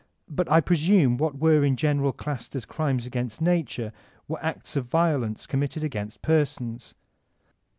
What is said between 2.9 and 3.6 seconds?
against